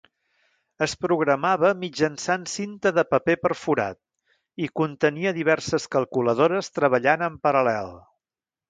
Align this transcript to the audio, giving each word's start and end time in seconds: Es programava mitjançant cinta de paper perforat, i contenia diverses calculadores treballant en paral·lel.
Es 0.85 0.93
programava 1.05 1.69
mitjançant 1.83 2.47
cinta 2.53 2.93
de 2.97 3.05
paper 3.11 3.37
perforat, 3.43 4.01
i 4.65 4.71
contenia 4.83 5.37
diverses 5.41 5.89
calculadores 5.99 6.77
treballant 6.81 7.29
en 7.31 7.43
paral·lel. 7.47 7.97